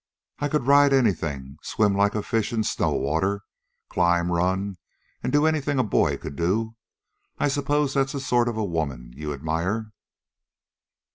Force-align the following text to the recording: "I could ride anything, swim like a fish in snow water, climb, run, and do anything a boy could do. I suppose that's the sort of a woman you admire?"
"I 0.39 0.47
could 0.49 0.63
ride 0.65 0.93
anything, 0.93 1.57
swim 1.61 1.95
like 1.95 2.15
a 2.15 2.23
fish 2.23 2.51
in 2.51 2.63
snow 2.63 2.91
water, 2.93 3.41
climb, 3.87 4.31
run, 4.31 4.77
and 5.21 5.31
do 5.31 5.45
anything 5.45 5.77
a 5.77 5.83
boy 5.83 6.17
could 6.17 6.35
do. 6.35 6.75
I 7.37 7.47
suppose 7.47 7.93
that's 7.93 8.13
the 8.13 8.19
sort 8.19 8.47
of 8.47 8.57
a 8.57 8.65
woman 8.65 9.13
you 9.15 9.31
admire?" 9.31 9.91